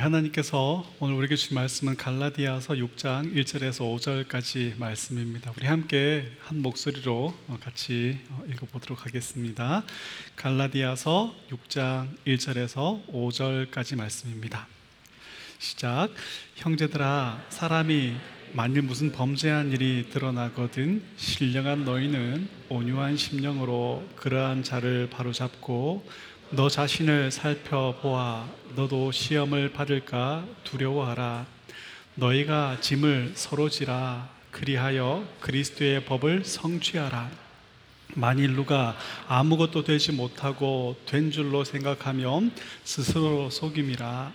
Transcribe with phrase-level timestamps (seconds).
[0.00, 5.52] 하나님께서 오늘 우리에게 주신 말씀은 갈라디아서 6장 1절에서 5절까지 말씀입니다.
[5.56, 8.18] 우리 함께 한 목소리로 같이
[8.48, 9.84] 읽어보도록 하겠습니다.
[10.36, 14.66] 갈라디아서 6장 1절에서 5절까지 말씀입니다.
[15.58, 16.08] 시작.
[16.56, 18.14] 형제들아, 사람이
[18.54, 26.04] 만일 무슨 범죄한 일이 드러나거든 신령한 너희는 온유한 심령으로 그러한 자를 바로잡고
[26.52, 28.44] 너 자신을 살펴보아
[28.74, 31.46] 너도 시험을 받을까 두려워하라.
[32.16, 34.28] 너희가 짐을 서로 지라.
[34.50, 37.30] 그리하여 그리스도의 법을 성취하라.
[38.16, 38.96] 만일 누가
[39.28, 42.50] 아무것도 되지 못하고 된 줄로 생각하면
[42.82, 44.32] 스스로 속임이라.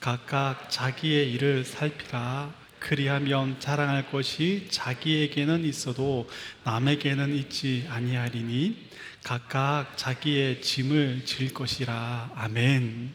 [0.00, 2.54] 각각 자기의 일을 살피라.
[2.78, 6.26] 그리하면 자랑할 것이 자기에게는 있어도
[6.64, 8.88] 남에게는 있지 아니하리니
[9.22, 12.32] 각각 자기의 짐을 질 것이라.
[12.34, 13.12] 아멘.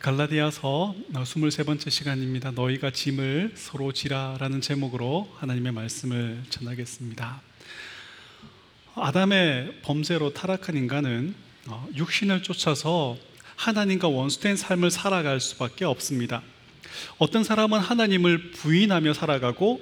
[0.00, 2.50] 갈라디아서 23번째 시간입니다.
[2.50, 7.42] 너희가 짐을 서로 지라라는 제목으로 하나님의 말씀을 전하겠습니다.
[8.94, 11.34] 아담의 범죄로 타락한 인간은
[11.66, 13.16] 어, 육신을 쫓아서
[13.56, 16.42] 하나님과 원수된 삶을 살아갈 수밖에 없습니다.
[17.18, 19.80] 어떤 사람은 하나님을 부인하며 살아가고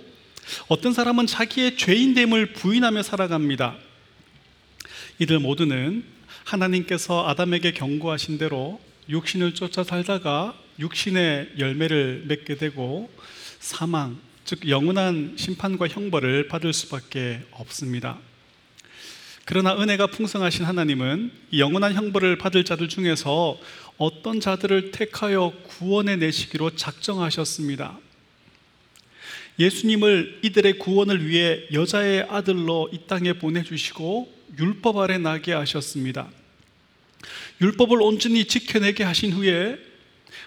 [0.69, 3.77] 어떤 사람은 자기의 죄인됨을 부인하며 살아갑니다.
[5.19, 6.05] 이들 모두는
[6.45, 13.11] 하나님께서 아담에게 경고하신 대로 육신을 쫓아 살다가 육신의 열매를 맺게 되고
[13.61, 18.19] 사망, 즉 영원한 심판과 형벌을 받을 수밖에 없습니다.
[19.45, 23.59] 그러나 은혜가 풍성하신 하나님은 영원한 형벌을 받을 자들 중에서
[23.99, 27.99] 어떤 자들을 택하여 구원해 내시기로 작정하셨습니다.
[29.59, 36.29] 예수님을 이들의 구원을 위해 여자의 아들로 이 땅에 보내주시고 율법 아래 나게 하셨습니다.
[37.61, 39.79] 율법을 온전히 지켜내게 하신 후에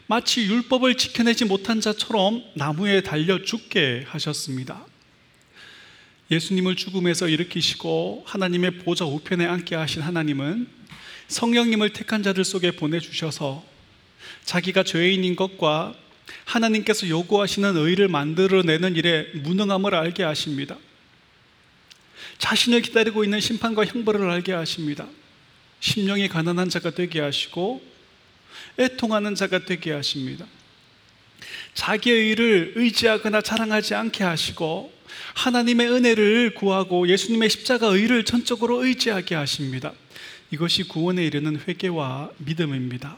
[0.07, 4.85] 마치 율법을 지켜내지 못한 자처럼 나무에 달려 죽게 하셨습니다.
[6.29, 10.67] 예수님을 죽음에서 일으키시고 하나님의 보좌 우편에 앉게 하신 하나님은
[11.27, 13.63] 성령님을 택한 자들 속에 보내주셔서
[14.43, 15.95] 자기가 죄인인 것과
[16.45, 20.77] 하나님께서 요구하시는 의를 만들어내는 일에 무능함을 알게 하십니다.
[22.37, 25.07] 자신을 기다리고 있는 심판과 형벌을 알게 하십니다.
[25.79, 27.81] 심령이 가난한 자가 되게 하시고
[28.79, 30.45] 애통하는 자가 되게 하십니다.
[31.73, 34.93] 자기의 일을 의지하거나 자랑하지 않게 하시고
[35.35, 39.93] 하나님의 은혜를 구하고 예수님의 십자가 의를 전적으로 의지하게 하십니다.
[40.51, 43.17] 이것이 구원에 이르는 회개와 믿음입니다.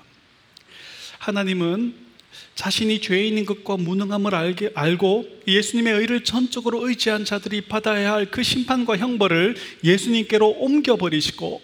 [1.19, 2.06] 하나님은
[2.55, 8.97] 자신이 죄인인 것과 무능함을 알게, 알고 예수님의 의를 전적으로 의지한 자들이 받아야 할 그 심판과
[8.97, 11.61] 형벌을 예수님께로 옮겨버리시고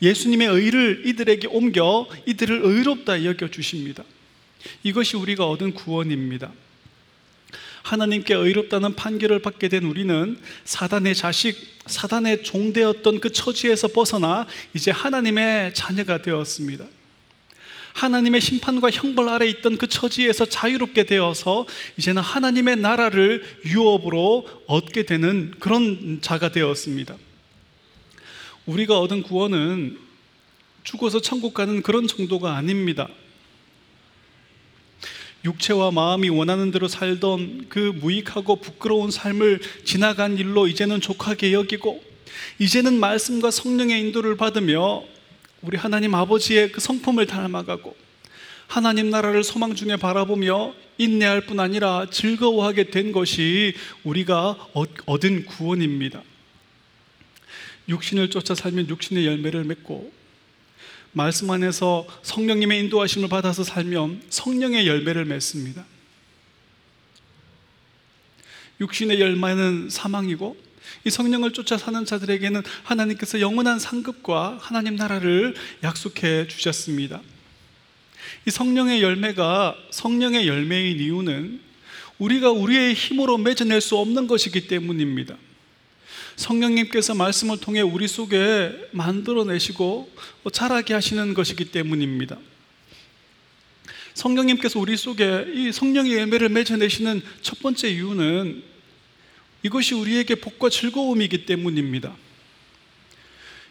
[0.00, 4.04] 예수님의 의를 이들에게 옮겨 이들을 의롭다 여겨 주십니다.
[4.82, 6.52] 이것이 우리가 얻은 구원입니다.
[7.82, 11.56] 하나님께 의롭다는 판결을 받게 된 우리는 사단의 자식,
[11.86, 16.86] 사단의 종되었던 그 처지에서 벗어나 이제 하나님의 자녀가 되었습니다.
[17.94, 21.66] 하나님의 심판과 형벌 아래 있던 그 처지에서 자유롭게 되어서
[21.98, 27.16] 이제는 하나님의 나라를 유업으로 얻게 되는 그런 자가 되었습니다.
[28.66, 29.98] 우리가 얻은 구원은
[30.84, 33.08] 죽어서 천국 가는 그런 정도가 아닙니다.
[35.44, 42.02] 육체와 마음이 원하는 대로 살던 그 무익하고 부끄러운 삶을 지나간 일로 이제는 족하게 여기고
[42.58, 45.02] 이제는 말씀과 성령의 인도를 받으며
[45.62, 47.96] 우리 하나님 아버지의 그 성품을 닮아가고
[48.66, 54.68] 하나님 나라를 소망 중에 바라보며 인내할 뿐 아니라 즐거워하게 된 것이 우리가
[55.06, 56.22] 얻은 구원입니다.
[57.88, 60.12] 육신을 쫓아 살면 육신의 열매를 맺고
[61.12, 65.84] 말씀 안에서 성령님의 인도하심을 받아서 살면 성령의 열매를 맺습니다.
[68.80, 70.56] 육신의 열매는 사망이고
[71.04, 77.20] 이 성령을 쫓아 사는 자들에게는 하나님께서 영원한 상급과 하나님 나라를 약속해 주셨습니다.
[78.46, 81.60] 이 성령의 열매가 성령의 열매인 이유는
[82.18, 85.36] 우리가 우리의 힘으로 맺어낼 수 없는 것이기 때문입니다.
[86.36, 90.10] 성령님께서 말씀을 통해 우리 속에 만들어내시고
[90.52, 92.38] 자라게 하시는 것이기 때문입니다.
[94.14, 98.71] 성령님께서 우리 속에 이 성령의 열매를 맺어내시는 첫 번째 이유는
[99.62, 102.14] 이것이 우리에게 복과 즐거움이기 때문입니다.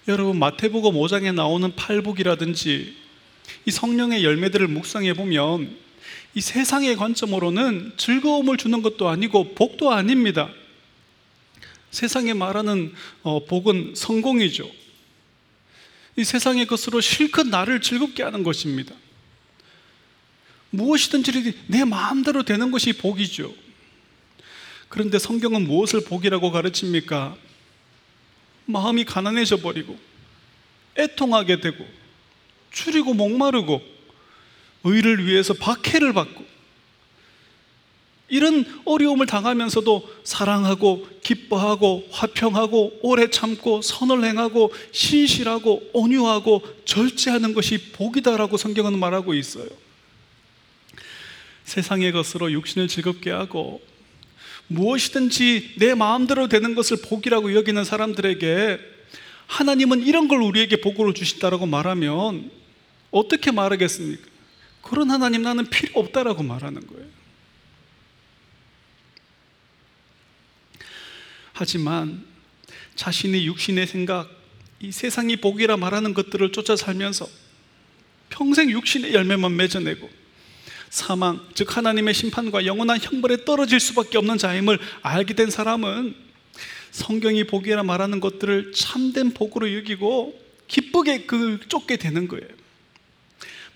[0.08, 2.96] 여러분 마태복음 5장에 나오는 팔복이라든지
[3.66, 5.78] 이 성령의 열매들을 묵상해 보면
[6.34, 10.50] 이 세상의 관점으로는 즐거움을 주는 것도 아니고 복도 아닙니다.
[11.92, 14.70] 세상에 말하는 어, 복은 성공이죠.
[16.16, 18.96] 이 세상의 것으로 실컷 나를 즐겁게 하는 것입니다.
[20.70, 23.54] 무엇이든지 내 마음대로 되는 것이 복이죠.
[24.92, 27.38] 그런데 성경은 무엇을 복이라고 가르칩니까?
[28.66, 29.98] 마음이 가난해져 버리고
[30.98, 31.88] 애통하게 되고
[32.72, 33.82] 줄이고 목마르고
[34.84, 36.46] 의를 위해서 박해를 받고
[38.28, 48.58] 이런 어려움을 당하면서도 사랑하고 기뻐하고 화평하고 오래 참고 선을 행하고 신실하고 온유하고 절제하는 것이 복이다라고
[48.58, 49.68] 성경은 말하고 있어요.
[51.64, 53.82] 세상의 것으로 육신을 즐겁게 하고
[54.74, 58.80] 무엇이든지 내 마음대로 되는 것을 복이라고 여기는 사람들에게
[59.48, 62.52] 하나님은 이런 걸 우리에게 복으로 주신다라고 말하면
[63.12, 64.24] 어떻게 말하겠습니까?
[64.82, 67.06] 그런 하나님 나는 필요 없다라고 말하는 거예요.
[71.54, 72.26] 하지만
[72.96, 74.30] 자신의 육신의 생각,
[74.80, 77.28] 이 세상이 복이라 말하는 것들을 쫓아 살면서
[78.30, 80.21] 평생 육신의 열매만 맺어내고
[80.92, 86.14] 사망, 즉 하나님의 심판과 영원한 형벌에 떨어질 수밖에 없는 자임을 알게 된 사람은
[86.92, 92.46] 성경이 복이라 말하는 것들을 참된 복으로 여기고 기쁘게 그 쫓게 되는 거예요.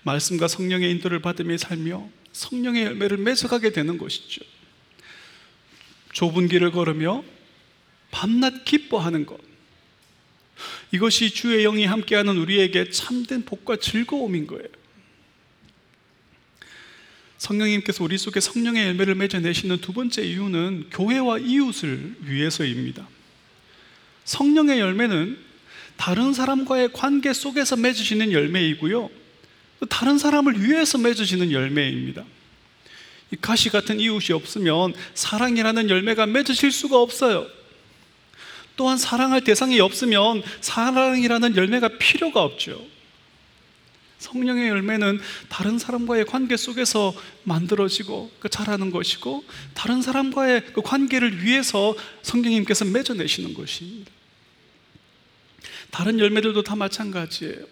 [0.02, 4.44] 말씀과 성령의 인도를 받으며 살며 성령의 열매를 맺어가게 되는 것이죠.
[6.12, 7.24] 좁은 길을 걸으며
[8.10, 9.40] 밤낮 기뻐하는 것.
[10.92, 14.68] 이것이 주의 영이 함께하는 우리에게 참된 복과 즐거움인 거예요.
[17.38, 23.06] 성령님께서 우리 속에 성령의 열매를 맺어내시는 두 번째 이유는 교회와 이웃을 위해서입니다.
[24.24, 25.38] 성령의 열매는
[25.96, 29.10] 다른 사람과의 관계 속에서 맺으시는 열매이고요.
[29.88, 32.24] 다른 사람을 위해서 맺어지는 열매입니다.
[33.32, 37.46] 이 가시 같은 이웃이 없으면 사랑이라는 열매가 맺어질 수가 없어요.
[38.76, 42.84] 또한 사랑할 대상이 없으면 사랑이라는 열매가 필요가 없죠.
[44.18, 47.14] 성령의 열매는 다른 사람과의 관계 속에서
[47.44, 54.10] 만들어지고 그 자라는 것이고 다른 사람과의 그 관계를 위해서 성령님께서 맺어내시는 것입니다.
[55.90, 57.66] 다른 열매들도 다 마찬가지예요.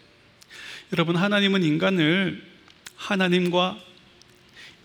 [0.92, 2.42] 여러분 하나님은 인간을
[2.96, 3.78] 하나님과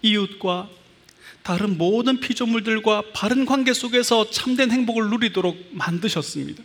[0.02, 0.70] 이웃과
[1.44, 6.64] 다른 모든 피조물들과 바른 관계 속에서 참된 행복을 누리도록 만드셨습니다.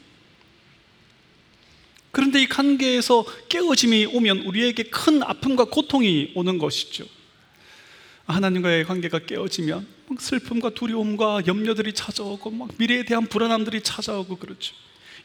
[2.15, 7.05] 그런데 이 관계에서 깨어짐이 오면 우리에게 큰 아픔과 고통이 오는 것이죠.
[8.27, 9.85] 하나님과의 관계가 깨어지면
[10.21, 14.75] 슬픔과 두려움과 염려들이 찾아오고 막 미래에 대한 불안함들이 찾아오고 그렇죠.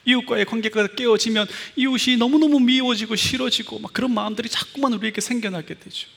[0.06, 6.08] 이웃과의 관계가 깨어지면 이웃이 너무너무 미워지고 싫어지고 막 그런 마음들이 자꾸만 우리에게 생겨나게 되죠.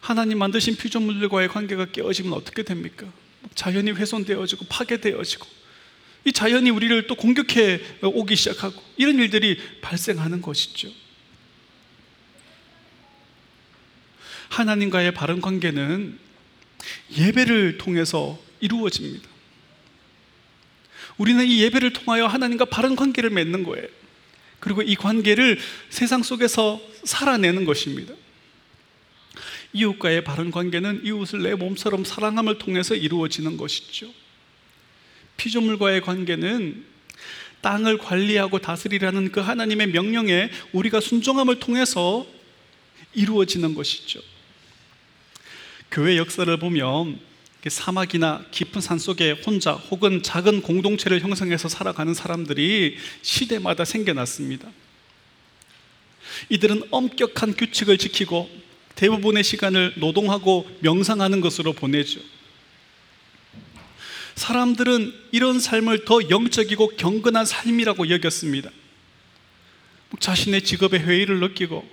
[0.00, 3.10] 하나님 만드신 피조물들과의 관계가 깨어지면 어떻게 됩니까?
[3.54, 5.63] 자연이 훼손되어지고 파괴되어지고
[6.24, 10.90] 이 자연이 우리를 또 공격해 오기 시작하고 이런 일들이 발생하는 것이죠.
[14.48, 16.18] 하나님과의 바른 관계는
[17.16, 19.28] 예배를 통해서 이루어집니다.
[21.16, 23.86] 우리는 이 예배를 통하여 하나님과 바른 관계를 맺는 거예요.
[24.60, 25.58] 그리고 이 관계를
[25.90, 28.14] 세상 속에서 살아내는 것입니다.
[29.74, 34.10] 이웃과의 바른 관계는 이웃을 내 몸처럼 사랑함을 통해서 이루어지는 것이죠.
[35.36, 36.84] 피조물과의 관계는
[37.60, 42.26] 땅을 관리하고 다스리라는 그 하나님의 명령에 우리가 순종함을 통해서
[43.14, 44.20] 이루어지는 것이죠.
[45.90, 47.18] 교회 역사를 보면
[47.66, 54.68] 사막이나 깊은 산 속에 혼자 혹은 작은 공동체를 형성해서 살아가는 사람들이 시대마다 생겨났습니다.
[56.50, 58.50] 이들은 엄격한 규칙을 지키고
[58.96, 62.20] 대부분의 시간을 노동하고 명상하는 것으로 보내죠.
[64.36, 68.70] 사람들은 이런 삶을 더 영적이고 경건한 삶이라고 여겼습니다.
[70.20, 71.88] 자신의 직업에 회의를 느끼고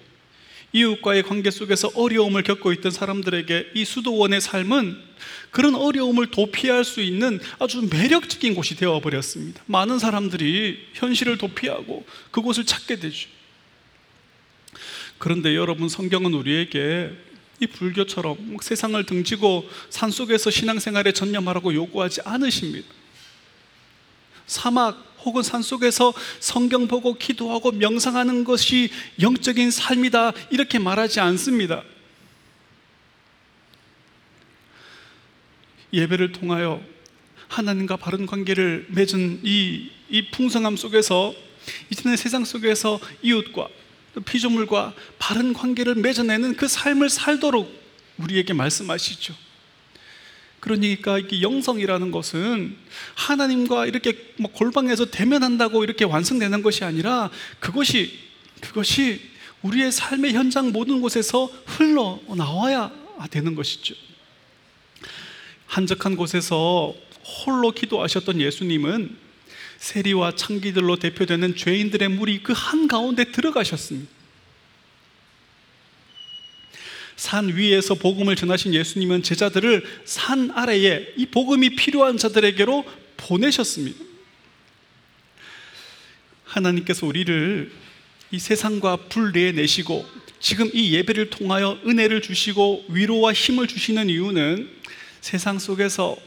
[0.73, 4.97] 이웃과의 관계 속에서 어려움을 겪고 있던 사람들에게 이 수도원의 삶은
[5.51, 9.61] 그런 어려움을 도피할 수 있는 아주 매력적인 곳이 되어버렸습니다.
[9.65, 13.27] 많은 사람들이 현실을 도피하고 그곳을 찾게 되죠.
[15.17, 17.11] 그런데 여러분 성경은 우리에게
[17.61, 22.87] 이 불교처럼 세상을 등지고 산속에서 신앙생활에 전념하라고 요구하지 않으십니다.
[24.47, 28.89] 사막 혹은 산속에서 성경 보고 기도하고 명상하는 것이
[29.21, 31.83] 영적인 삶이다 이렇게 말하지 않습니다.
[35.93, 36.81] 예배를 통하여
[37.47, 41.35] 하나님과 바른 관계를 맺은 이, 이 풍성함 속에서
[41.91, 43.67] 이제는 세상 속에서 이웃과
[44.25, 47.81] 피조물과 바른 관계를 맺어내는 그 삶을 살도록
[48.17, 49.33] 우리에게 말씀하시죠.
[50.59, 52.77] 그러니까 이게 영성이라는 것은
[53.15, 58.19] 하나님과 이렇게 뭐 골방에서 대면한다고 이렇게 완성되는 것이 아니라 그것이
[58.61, 59.31] 그것이
[59.63, 62.91] 우리의 삶의 현장 모든 곳에서 흘러 나와야
[63.31, 63.95] 되는 것이죠.
[65.65, 66.93] 한적한 곳에서
[67.45, 69.17] 홀로 기도하셨던 예수님은
[69.81, 74.09] 세리와 창기들로 대표되는 죄인들의 무리 그 한가운데 들어가셨습니다.
[77.15, 82.85] 산 위에서 복음을 전하신 예수님은 제자들을 산 아래에 이 복음이 필요한 자들에게로
[83.17, 84.05] 보내셨습니다.
[86.43, 87.71] 하나님께서 우리를
[88.29, 90.07] 이 세상과 분리해 내시고
[90.39, 94.69] 지금 이 예배를 통하여 은혜를 주시고 위로와 힘을 주시는 이유는
[95.21, 96.17] 세상 속에서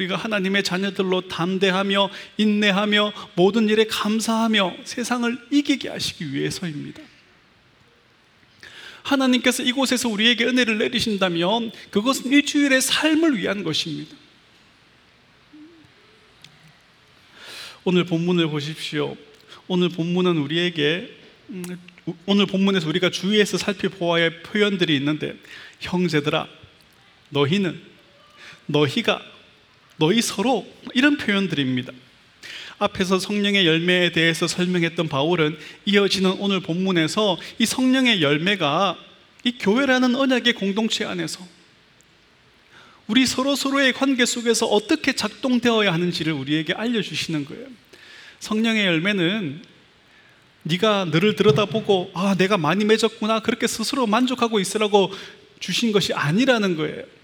[0.00, 7.02] 우리가 하나님의 자녀들로 담대하며 인내하며 모든 일에 감사하며 세상을 이기게 하시기 위해서입니다.
[9.02, 14.16] 하나님께서 이곳에서 우리에게 은혜를 내리신다면 그것은 일주일의 삶을 위한 것입니다.
[17.84, 19.16] 오늘 본문을 보십시오.
[19.68, 21.16] 오늘 본문은 우리에게
[21.50, 21.64] 음,
[22.26, 25.36] 오늘 본문에서 우리가 주위에서 살펴보아야 할 표현들이 있는데
[25.80, 26.48] 형제들아
[27.30, 27.80] 너희는
[28.66, 29.20] 너희가
[30.00, 31.92] 너희 서로 이런 표현들입니다.
[32.78, 38.96] 앞에서 성령의 열매에 대해서 설명했던 바울은 이어지는 오늘 본문에서 이 성령의 열매가
[39.44, 41.46] 이 교회라는 언약의 공동체 안에서
[43.06, 47.66] 우리 서로 서로의 관계 속에서 어떻게 작동되어야 하는지를 우리에게 알려주시는 거예요.
[48.38, 49.62] 성령의 열매는
[50.62, 55.12] 네가 너를 들여다보고 아 내가 많이 맺었구나 그렇게 스스로 만족하고 있으라고
[55.58, 57.19] 주신 것이 아니라는 거예요.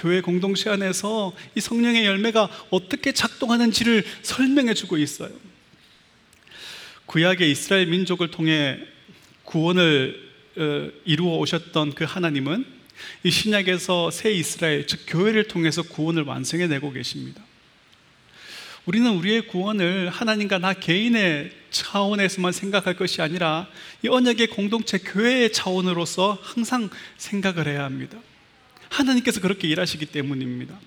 [0.00, 5.30] 교회 공동체 안에서 이 성령의 열매가 어떻게 작동하는지를 설명해 주고 있어요.
[7.04, 8.78] 구약의 이스라엘 민족을 통해
[9.44, 12.64] 구원을 어, 이루어 오셨던 그 하나님은
[13.24, 17.42] 이 신약에서 새 이스라엘 즉 교회를 통해서 구원을 완성해 내고 계십니다.
[18.86, 23.68] 우리는 우리의 구원을 하나님과 나 개인의 차원에서만 생각할 것이 아니라
[24.02, 26.88] 이 언약의 공동체 교회의 차원으로서 항상
[27.18, 28.18] 생각을 해야 합니다.
[28.90, 30.78] 하나님께서 그렇게 일하시기 때문입니다.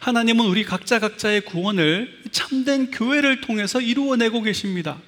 [0.00, 5.00] 하나님은 우리 각자 각자의 구원을 참된 교회를 통해서 이루어내고 계십니다.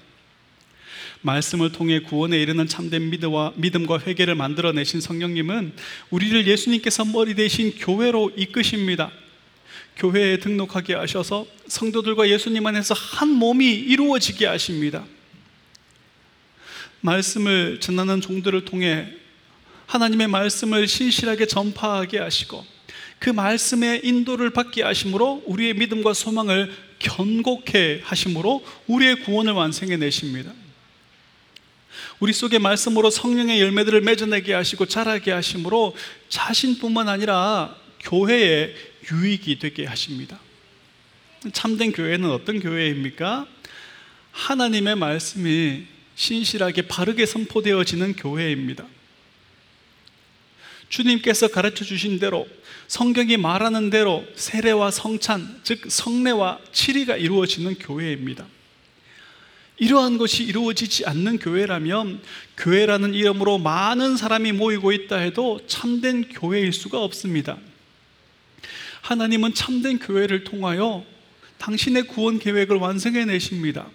[1.21, 5.73] 말씀을 통해 구원에 이르는 참된 믿음과, 믿음과 회개를 만들어내신 성령님은
[6.11, 9.11] 우리를 예수님께서 머리 대신 교회로 이끄십니다.
[9.97, 15.05] 교회에 등록하게 하셔서 성도들과 예수님 안에서 한 몸이 이루어지게 하십니다.
[17.01, 19.13] 말씀을 전하는 종들을 통해
[19.87, 22.65] 하나님의 말씀을 신실하게 전파하게 하시고
[23.19, 30.53] 그 말씀의 인도를 받게 하심으로 우리의 믿음과 소망을 견고케 하심으로 우리의 구원을 완성해 내십니다.
[32.19, 35.95] 우리 속에 말씀으로 성령의 열매들을 맺어내게 하시고 자라게 하심으로
[36.29, 38.75] 자신뿐만 아니라 교회에
[39.11, 40.39] 유익이 되게 하십니다.
[41.53, 43.47] 참된 교회는 어떤 교회입니까?
[44.33, 48.87] 하나님의 말씀이 신실하게 바르게 선포되어지는 교회입니다.
[50.89, 52.47] 주님께서 가르쳐 주신 대로
[52.89, 58.47] 성경이 말하는 대로 세례와 성찬, 즉 성례와 치리가 이루어지는 교회입니다.
[59.79, 62.23] 이러한 것이 이루어지지 않는 교회라면
[62.57, 67.59] 교회라는 이름으로 많은 사람이 모이고 있다 해도 참된 교회일 수가 없습니다.
[69.03, 71.05] 하나님은 참된 교회를 통하여
[71.59, 73.87] 당신의 구원 계획을 완성해 내십니다.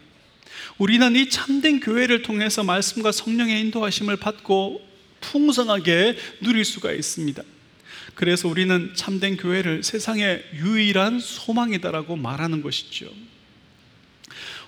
[0.77, 4.90] 우리는 이 참된 교회를 통해서 말씀과 성령의 인도하심을 받고
[5.21, 7.41] 풍성하게 누릴 수가 있습니다.
[8.15, 13.09] 그래서 우리는 참된 교회를 세상의 유일한 소망이다라고 말하는 것이죠.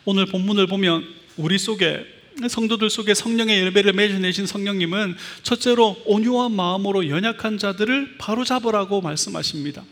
[0.05, 1.03] 오늘 본문을 보면
[1.38, 2.05] 우리 속에
[2.48, 9.83] 성도들 속에 성령의 열매를 맺어내신 성령님은 첫째로 온유한 마음으로 연약한 자들을 바로잡으라고 말씀하십니다.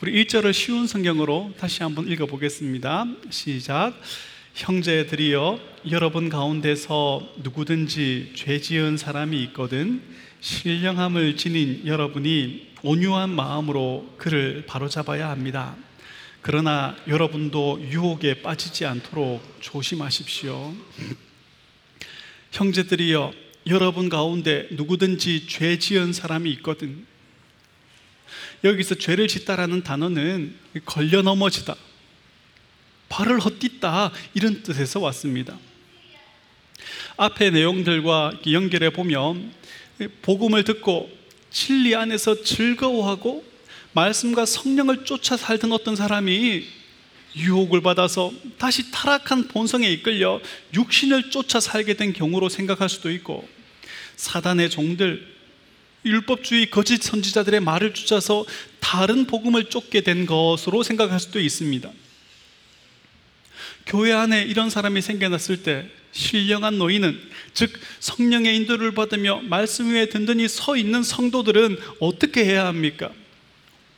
[0.00, 3.06] 우리 1절을 쉬운 성경으로 다시 한번 읽어보겠습니다.
[3.30, 3.94] 시작.
[4.58, 5.60] 형제들이여
[5.92, 10.02] 여러분 가운데서 누구든지 죄 지은 사람이 있거든
[10.40, 15.76] 신령함을 지닌 여러분이 온유한 마음으로 그를 바로잡아야 합니다.
[16.42, 20.74] 그러나 여러분도 유혹에 빠지지 않도록 조심하십시오.
[22.50, 23.32] 형제들이여
[23.68, 27.06] 여러분 가운데 누구든지 죄 지은 사람이 있거든
[28.64, 31.76] 여기서 죄를 짓다라는 단어는 걸려 넘어지다
[33.08, 35.58] 발을 헛딛다 이런 뜻에서 왔습니다.
[37.16, 39.52] 앞의 내용들과 연결해 보면
[40.22, 41.10] 복음을 듣고
[41.50, 43.44] 진리 안에서 즐거워하고
[43.92, 46.64] 말씀과 성령을 쫓아 살던 어떤 사람이
[47.36, 50.40] 유혹을 받아서 다시 타락한 본성에 이끌려
[50.74, 53.48] 육신을 쫓아 살게 된 경우로 생각할 수도 있고
[54.16, 55.38] 사단의 종들
[56.04, 58.44] 율법주의 거짓 선지자들의 말을 쫓아서
[58.80, 61.90] 다른 복음을 쫓게 된 것으로 생각할 수도 있습니다.
[63.88, 67.18] 교회 안에 이런 사람이 생겨났을 때 신령한 노인은
[67.54, 73.10] 즉 성령의 인도를 받으며 말씀 위에 든든히 서 있는 성도들은 어떻게 해야 합니까?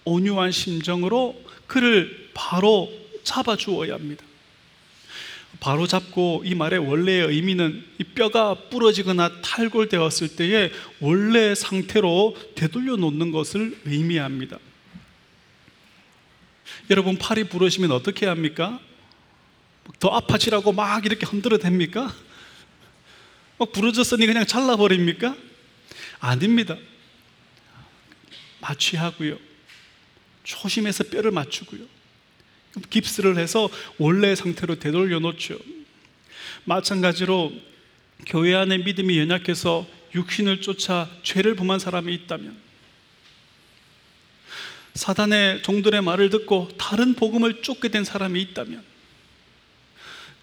[0.05, 2.91] 온유한 심정으로 그를 바로
[3.25, 4.25] 잡아 주어야 합니다.
[5.59, 10.71] 바로 잡고 이 말의 원래의 의미는 이 뼈가 부러지거나 탈골되었을 때의
[11.01, 14.59] 원래 상태로 되돌려 놓는 것을 의미합니다.
[16.91, 18.81] 여러분 팔이 부러지면 어떻게 합니까?
[19.99, 22.13] 더 아파지라고 막 이렇게 흔들어 댑니까?
[23.59, 25.37] 막 부러졌으니 그냥 잘라버립니까?
[26.21, 26.77] 아닙니다.
[28.61, 29.39] 마취하고요.
[30.45, 31.85] 조심해서 뼈를 맞추고요.
[32.89, 33.69] 깁스를 해서
[33.99, 35.59] 원래 상태로 되돌려 놓죠.
[36.65, 37.53] 마찬가지로
[38.27, 42.57] 교회 안에 믿음이 연약해서 육신을 쫓아 죄를 범한 사람이 있다면
[44.95, 48.90] 사단의 종들의 말을 듣고 다른 복음을 쫓게 된 사람이 있다면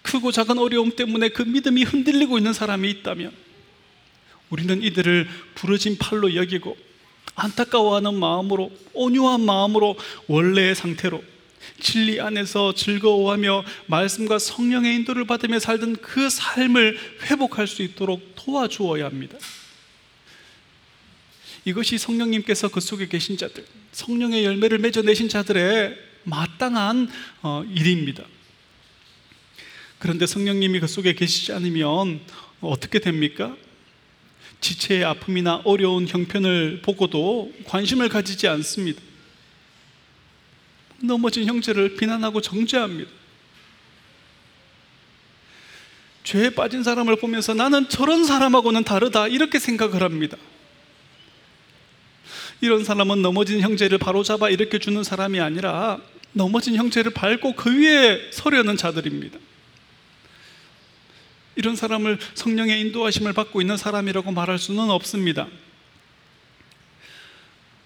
[0.08, 3.30] 크고 작은 어려움 때문에 그 믿음이 흔들리고 있는 사람이 있다면
[4.48, 6.76] 우리는 이들을 부러진 팔로 여기고
[7.34, 9.96] 안타까워하는 마음으로 온유한 마음으로
[10.26, 11.22] 원래의 상태로
[11.80, 19.36] 진리 안에서 즐거워하며 말씀과 성령의 인도를 받으며 살던 그 삶을 회복할 수 있도록 도와주어야 합니다.
[21.66, 27.10] 이것이 성령님께서 그 속에 계신 자들, 성령의 열매를 맺어내신 자들의 마땅한
[27.42, 28.24] 어, 일입니다.
[29.98, 32.20] 그런데 성령님이 그 속에 계시지 않으면
[32.60, 33.56] 어떻게 됩니까?
[34.60, 39.00] 지체의 아픔이나 어려운 형편을 보고도 관심을 가지지 않습니다.
[41.02, 43.10] 넘어진 형제를 비난하고 정죄합니다.
[46.24, 50.36] 죄에 빠진 사람을 보면서 나는 저런 사람하고는 다르다 이렇게 생각을 합니다.
[52.60, 56.00] 이런 사람은 넘어진 형제를 바로잡아 일으켜 주는 사람이 아니라
[56.32, 59.38] 넘어진 형제를 밟고 그 위에 서려는 자들입니다.
[61.58, 65.48] 이런 사람을 성령의 인도하심을 받고 있는 사람이라고 말할 수는 없습니다.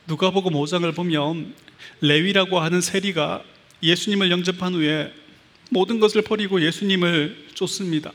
[0.07, 1.55] 누가복음 5장을 보면
[2.03, 3.43] 레위라고 하는 세리가
[3.83, 5.15] 예수님을 영접한 후에
[5.71, 8.13] 모든 것을 버리고 예수님을 쫓습니다.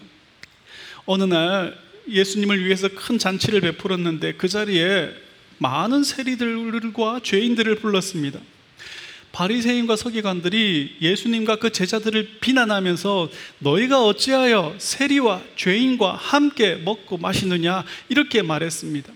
[1.08, 1.76] 어느 날
[2.08, 5.10] 예수님을 위해서 큰 잔치를 베풀었는데 그 자리에
[5.58, 8.40] 많은 세리들과 죄인들을 불렀습니다.
[9.38, 19.14] 바리새인과 서기관들이 예수님과 그 제자들을 비난하면서 너희가 어찌하여 세리와 죄인과 함께 먹고 마시느냐 이렇게 말했습니다.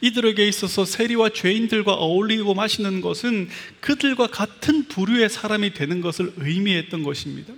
[0.00, 7.54] 이들에게 있어서 세리와 죄인들과 어울리고 마시는 것은 그들과 같은 부류의 사람이 되는 것을 의미했던 것입니다.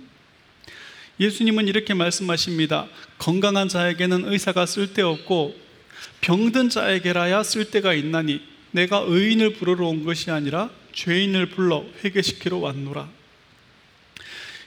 [1.19, 2.87] 예수님은 이렇게 말씀하십니다.
[3.17, 5.55] 건강한 자에게는 의사가 쓸데없고
[6.21, 13.09] 병든 자에게라야 쓸데가 있나니 내가 의인을 부르러 온 것이 아니라 죄인을 불러 회개시키러 왔노라.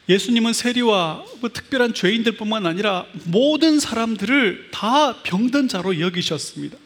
[0.08, 6.76] 예수님은 세리와 뭐 특별한 죄인들뿐만 아니라 모든 사람들을 다 병든 자로 여기셨습니다.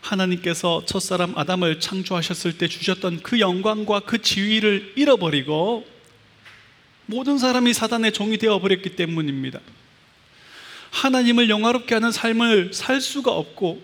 [0.00, 5.86] 하나님께서 첫사람 아담을 창조하셨을 때 주셨던 그 영광과 그 지위를 잃어버리고
[7.06, 9.60] 모든 사람이 사단의 종이 되어버렸기 때문입니다.
[10.90, 13.82] 하나님을 영화롭게 하는 삶을 살 수가 없고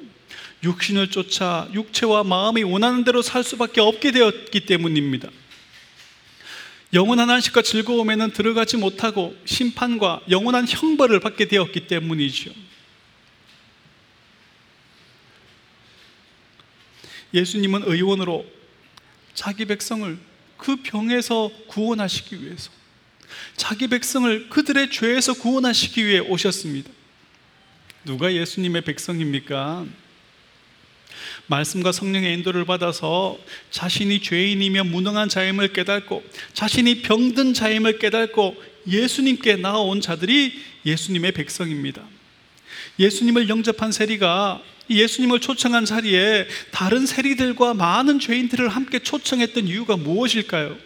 [0.62, 5.28] 육신을 쫓아 육체와 마음이 원하는 대로 살 수밖에 없게 되었기 때문입니다.
[6.92, 12.52] 영원한 안식과 즐거움에는 들어가지 못하고 심판과 영원한 형벌을 받게 되었기 때문이죠.
[17.34, 18.46] 예수님은 의원으로
[19.34, 20.16] 자기 백성을
[20.56, 22.70] 그 병에서 구원하시기 위해서
[23.56, 26.90] 자기 백성을 그들의 죄에서 구원하시기 위해 오셨습니다.
[28.04, 29.84] 누가 예수님의 백성입니까?
[31.48, 33.38] 말씀과 성령의 인도를 받아서
[33.70, 38.56] 자신이 죄인이며 무능한 자임을 깨닫고 자신이 병든 자임을 깨닫고
[38.88, 42.02] 예수님께 나온 자들이 예수님의 백성입니다.
[42.98, 50.76] 예수님을 영접한 세리가 예수님을 초청한 자리에 다른 세리들과 많은 죄인들을 함께 초청했던 이유가 무엇일까요?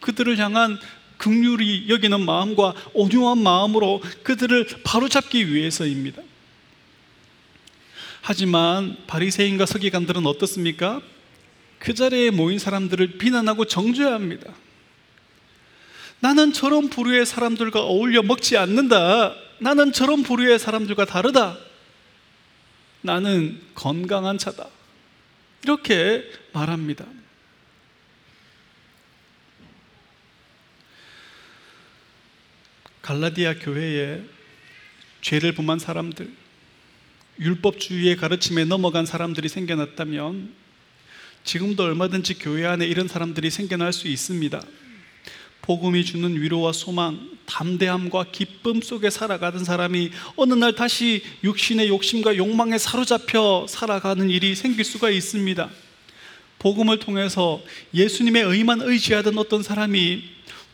[0.00, 0.78] 그들을 향한
[1.16, 6.22] 극률이 여기는 마음과 온유한 마음으로 그들을 바로잡기 위해서입니다.
[8.28, 11.00] 하지만 바리새인과 서기관들은 어떻습니까?
[11.78, 14.52] 그 자리에 모인 사람들을 비난하고 정죄 합니다.
[16.18, 19.32] 나는 저런 부류의 사람들과 어울려 먹지 않는다.
[19.60, 21.56] 나는 저런 부류의 사람들과 다르다.
[23.00, 24.66] 나는 건강한 자다.
[25.62, 27.04] 이렇게 말합니다.
[33.02, 34.20] 갈라디아 교회에
[35.20, 36.45] 죄를 범한 사람들,
[37.40, 40.52] 율법주의의 가르침에 넘어간 사람들이 생겨났다면
[41.44, 44.62] 지금도 얼마든지 교회 안에 이런 사람들이 생겨날 수 있습니다.
[45.62, 52.78] 복음이 주는 위로와 소망, 담대함과 기쁨 속에 살아가던 사람이 어느 날 다시 육신의 욕심과 욕망에
[52.78, 55.68] 사로잡혀 살아가는 일이 생길 수가 있습니다.
[56.58, 57.62] 복음을 통해서
[57.94, 60.24] 예수님의 의만 의지하던 어떤 사람이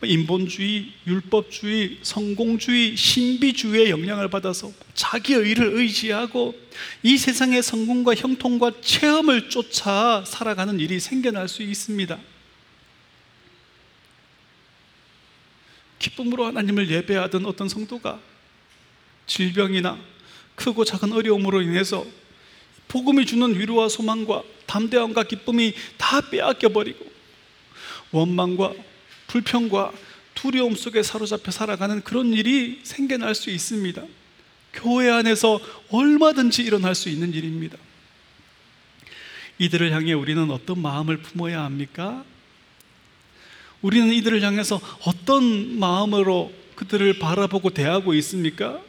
[0.05, 6.55] 인본주의, 율법주의, 성공주의, 신비주의의 영향을 받아서 자기의 의를 의지하고
[7.03, 12.19] 이 세상의 성공과 형통과 체험을 쫓아 살아가는 일이 생겨날 수 있습니다.
[15.99, 18.19] 기쁨으로 하나님을 예배하던 어떤 성도가
[19.25, 19.97] 질병이나
[20.55, 22.05] 크고 작은 어려움으로 인해서
[22.87, 27.05] 복음이 주는 위로와 소망과 담대함과 기쁨이 다 빼앗겨 버리고
[28.11, 28.73] 원망과
[29.33, 29.91] 불평과
[30.35, 34.03] 두려움 속에 사로잡혀 살아가는 그런 일이 생겨날 수 있습니다.
[34.73, 37.75] 교회 안에서 얼마든지 일어날 수 있는 일입니다.
[39.57, 42.23] 이들을 향해 우리는 어떤 마음을 품어야 합니까?
[43.81, 48.83] 우리는 이들을 향해서 어떤 마음으로 그들을 바라보고 대하고 있습니까?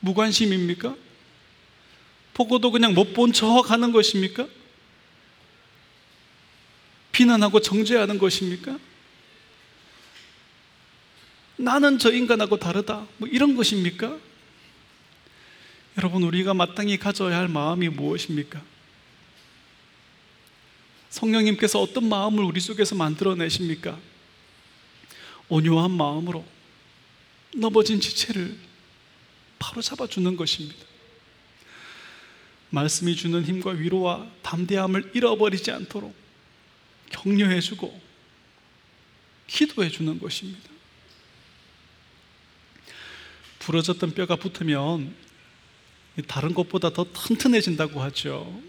[0.00, 0.94] 무관심입니까?
[2.34, 4.46] 보고도 그냥 못 본 척 하는 것입니까?
[7.12, 8.78] 비난하고 정죄하는 것입니까?
[11.56, 13.06] 나는 저 인간하고 다르다.
[13.18, 14.18] 뭐 이런 것입니까?
[15.98, 18.62] 여러분, 우리가 마땅히 가져야 할 마음이 무엇입니까?
[21.10, 23.98] 성령님께서 어떤 마음을 우리 속에서 만들어내십니까?
[25.50, 26.44] 온유한 마음으로
[27.54, 28.56] 넘어진 지체를
[29.58, 30.86] 바로 잡아주는 것입니다.
[32.70, 36.21] 말씀이 주는 힘과 위로와 담대함을 잃어버리지 않도록
[37.12, 38.00] 격려해주고
[39.46, 40.70] 기도해주는 것입니다.
[43.60, 45.14] 부러졌던 뼈가 붙으면
[46.26, 48.60] 다른 것보다 더 튼튼해진다고 하죠.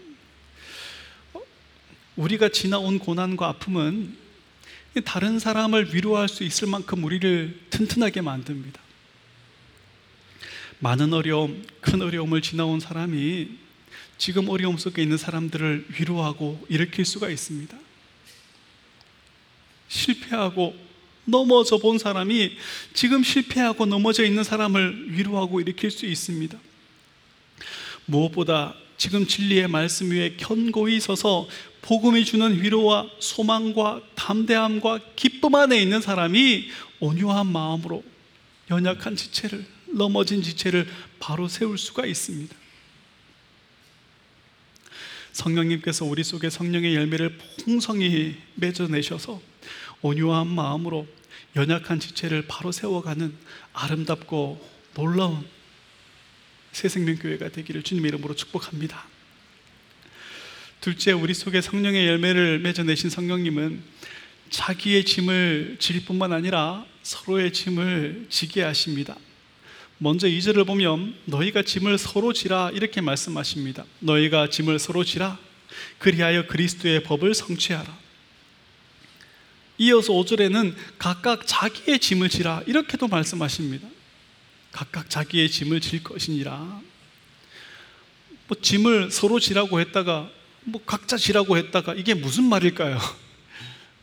[2.16, 4.16] 우리가 지나온 고난과 아픔은
[5.04, 8.80] 다른 사람을 위로할 수 있을 만큼 우리를 튼튼하게 만듭니다.
[10.78, 13.58] 많은 어려움, 큰 어려움을 지나온 사람이
[14.16, 17.76] 지금 어려움 속에 있는 사람들을 위로하고 일으킬 수가 있습니다.
[19.94, 20.74] 실패하고
[21.24, 22.56] 넘어져 본 사람이
[22.92, 26.58] 지금 실패하고 넘어져 있는 사람을 위로하고 일으킬 수 있습니다.
[28.06, 31.48] 무엇보다 지금 진리의 말씀 위에 견고히 서서
[31.82, 36.68] 복음이 주는 위로와 소망과 담대함과 기쁨 안에 있는 사람이
[37.00, 38.04] 온유한 마음으로
[38.70, 40.88] 연약한 지체를 넘어진 지체를
[41.20, 42.54] 바로 세울 수가 있습니다.
[45.32, 49.40] 성령님께서 우리 속에 성령의 열매를 풍성히 맺어내셔서
[50.04, 51.06] 온유한 마음으로
[51.56, 53.34] 연약한 지체를 바로 세워가는
[53.72, 54.62] 아름답고
[54.92, 55.42] 놀라운
[56.72, 59.02] 새 생명교회가 되기를 주님의 이름으로 축복합니다.
[60.82, 63.82] 둘째, 우리 속에 성령의 열매를 맺어내신 성령님은
[64.50, 69.16] 자기의 짐을 질 뿐만 아니라 서로의 짐을 지게 하십니다.
[69.96, 73.86] 먼저 2절을 보면 너희가 짐을 서로 지라 이렇게 말씀하십니다.
[74.00, 75.38] 너희가 짐을 서로 지라
[75.98, 78.03] 그리하여 그리스도의 법을 성취하라.
[79.78, 83.88] 이어서 5절에는 각각 자기의 짐을 지라 이렇게도 말씀하십니다.
[84.72, 86.80] 각각 자기의 짐을 질 것이니라.
[88.46, 90.30] 뭐 짐을 서로 지라고 했다가
[90.64, 92.98] 뭐 각자 지라고 했다가 이게 무슨 말일까요?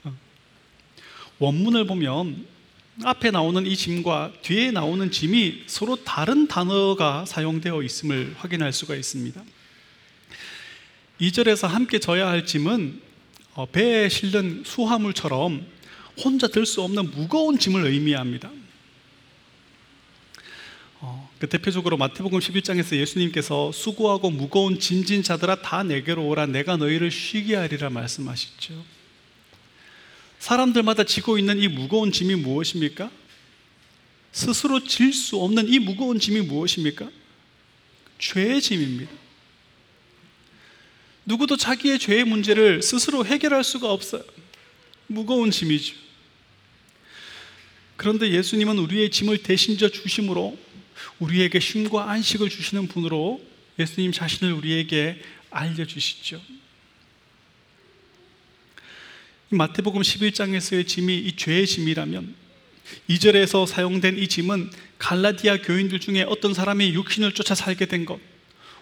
[1.39, 2.45] 원문을 보면
[3.03, 9.41] 앞에 나오는 이 짐과 뒤에 나오는 짐이 서로 다른 단어가 사용되어 있음을 확인할 수가 있습니다.
[11.19, 13.10] 2절에서 함께 져야 할 짐은 어,
[13.71, 15.65] 배에 실린 수화물처럼
[16.23, 18.49] 혼자 들 수 없는 무거운 짐을 의미합니다.
[20.99, 27.09] 어, 그 대표적으로 마태복음 11장에서 예수님께서 수고하고 무거운 짐진 자들아 다 내게로 오라 내가 너희를
[27.09, 28.83] 쉬게 하리라 말씀하셨죠.
[30.39, 33.09] 사람들마다 지고 있는 이 무거운 짐이 무엇입니까?
[34.31, 37.09] 스스로 질 수 없는 이 무거운 짐이 무엇입니까?
[38.19, 39.11] 죄의 짐입니다.
[41.25, 44.23] 누구도 자기의 죄의 문제를 스스로 해결할 수가 없어요.
[45.07, 45.95] 무거운 짐이죠.
[47.95, 50.57] 그런데 예수님은 우리의 짐을 대신 져 주심으로
[51.19, 53.41] 우리에게 쉼과 안식을 주시는 분으로
[53.77, 56.41] 예수님 자신을 우리에게 알려주시죠.
[59.49, 62.35] 마태복음 11장에서의 짐이 이 죄의 짐이라면
[63.09, 68.19] 2절에서 사용된 이 짐은 갈라디아 교인들 중에 어떤 사람이 육신을 쫓아 살게 된 것,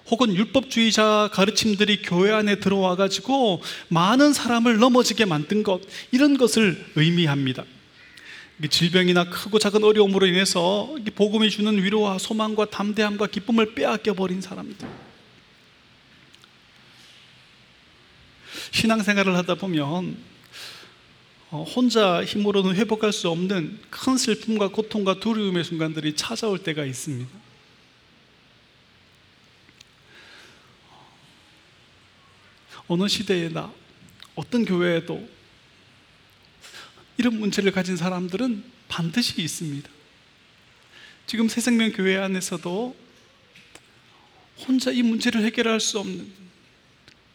[0.10, 7.64] 혹은 율법주의자 가르침들이 교회 안에 들어와 가지고 많은 사람을 넘어지게 만든 것, 이런 것을 의미합니다.
[8.70, 14.88] 질병이나 크고 작은 어려움으로 인해서 복음이 주는 위로와 소망과 담대함과 기쁨을 빼앗겨 버린 사람들.
[18.72, 20.18] 신앙생활을 하다 보면
[21.52, 27.39] 어, 혼자 힘으로는 회복할 수 없는 큰 슬픔과 고통과 두려움의 순간들이 찾아올 때가 있습니다.
[32.90, 33.72] 어느 시대에나
[34.36, 35.26] 어떤 교회에도
[37.18, 39.90] 이런 문제를 가진 사람들은 반드시 있습니다.
[41.28, 42.96] 지금 새생명 교회 안에서도
[44.68, 46.32] 혼자 이 문제를 해결할 수 없는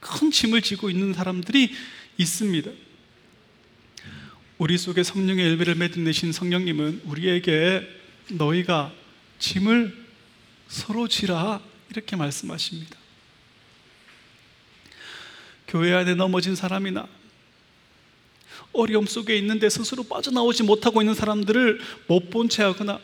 [0.00, 1.72] 큰 짐을 지고 있는 사람들이
[2.18, 2.70] 있습니다.
[4.58, 7.88] 우리 속에 성령의 열매를 맺어내신 성령님은 우리에게
[8.30, 8.92] 너희가
[9.38, 10.04] 짐을
[10.66, 13.03] 서로 지라 이렇게 말씀하십니다.
[15.74, 17.08] 교회 안에 넘어진 사람이나
[18.72, 23.00] 어려움 속에 있는데 스스로 빠져나오지 못하고 있는 사람들을 못 본 채 하거나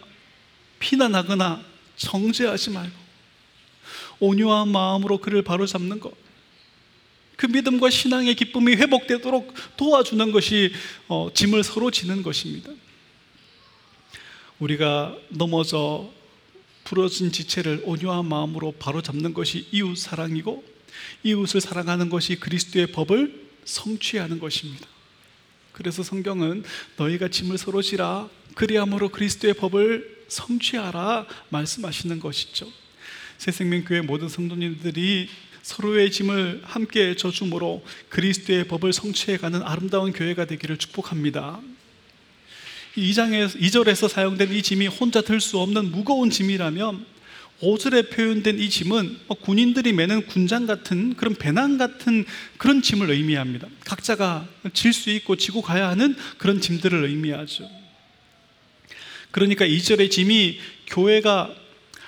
[0.78, 1.64] 비난하거나
[1.96, 2.96] 정죄하지 말고
[4.20, 6.12] 온유한 마음으로 그를 바로잡는 것.
[7.34, 10.72] 그 믿음과 신앙의 기쁨이 회복되도록 도와주는 것이
[11.08, 12.70] 어, 짐을 서로 지는 것입니다.
[14.60, 16.08] 우리가 넘어져
[16.84, 20.62] 부러진 지체를 온유한 마음으로 바로잡는 것이 이웃 사랑이고
[21.22, 24.86] 이웃을 사랑하는 것이 그리스도의 법을 성취하는 것입니다.
[25.72, 26.64] 그래서 성경은
[26.96, 32.70] 너희가 짐을 서로 지라 그리함으로 그리스도의 법을 성취하라 말씀하시는 것이죠.
[33.38, 35.28] 새생명교회 모든 성도님들이
[35.62, 41.60] 서로의 짐을 함께 져줌으로 그리스도의 법을 성취해가는 아름다운 교회가 되기를 축복합니다.
[42.96, 47.06] 2장에 2절에서 사용된 이 짐이 혼자 들 수 없는 무거운 짐이라면
[47.62, 52.24] 5절에 표현된 이 짐은 뭐 군인들이 매는 군장 같은 그런 배낭 같은
[52.58, 53.68] 그런 짐을 의미합니다.
[53.84, 57.68] 각자가 질 수 있고 지고 가야 하는 그런 짐들을 의미하죠.
[59.30, 61.54] 그러니까 2절의 짐이 교회가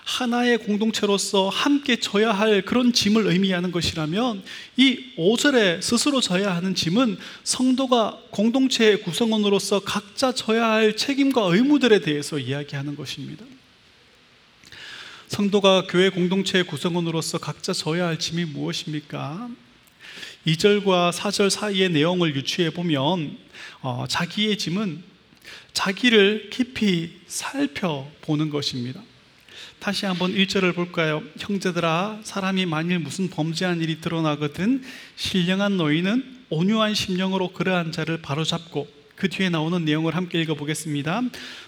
[0.05, 4.43] 하나의 공동체로서 함께 져야 할 그런 짐을 의미하는 것이라면
[4.77, 12.39] 이 5절에 스스로 져야 하는 짐은 성도가 공동체의 구성원으로서 각자 져야 할 책임과 의무들에 대해서
[12.39, 13.45] 이야기하는 것입니다.
[15.33, 19.49] 성도가 교회 공동체의 구성원으로서 각자 져야 할 짐이 무엇입니까?
[20.47, 23.39] 2절과 4절 사이의 내용을 유추해 보면
[23.81, 25.03] 어, 자기의 짐은
[25.73, 29.01] 자기를 깊이 살펴보는 것입니다.
[29.79, 31.23] 다시 한번 1절을 볼까요?
[31.39, 34.83] 형제들아 사람이 만일 무슨 범죄한 일이 드러나거든
[35.17, 41.23] 신령한 너희는 온유한 심령으로 그러한 자를 바로잡고 그 뒤에 나오는 내용을 함께 읽어보겠습니다.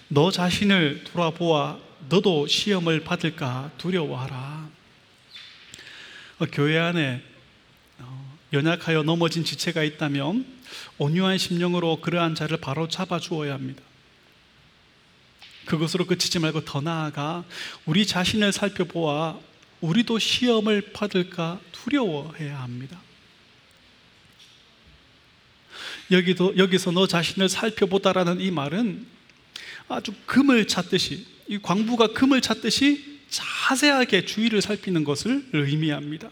[0.09, 4.69] 너 자신을 돌아보아 너도 시험을 받을까 두려워하라.
[6.39, 7.23] 어, 교회 안에
[7.99, 10.45] 어, 연약하여 넘어진 지체가 있다면
[10.97, 13.81] 온유한 심령으로 그러한 자를 바로 잡아 주어야 합니다.
[15.65, 17.43] 그것으로 그치지 말고 더 나아가
[17.85, 19.39] 우리 자신을 살펴보아
[19.81, 23.01] 우리도 시험을 받을까 두려워해야 합니다.
[26.11, 29.07] 여기도 여기서 너 자신을 살펴보다라는 이 말은
[29.87, 36.31] 아주 금을 찾듯이 이 광부가 금을 찾듯이 자세하게 주위를 살피는 것을 의미합니다.